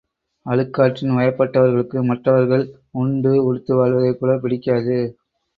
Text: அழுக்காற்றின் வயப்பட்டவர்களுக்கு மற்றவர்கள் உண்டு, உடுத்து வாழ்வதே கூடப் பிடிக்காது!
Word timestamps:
அழுக்காற்றின் 0.45 1.13
வயப்பட்டவர்களுக்கு 1.17 2.03
மற்றவர்கள் 2.03 2.65
உண்டு, 2.95 3.33
உடுத்து 3.45 3.75
வாழ்வதே 3.75 4.11
கூடப் 4.13 4.43
பிடிக்காது! 4.43 4.99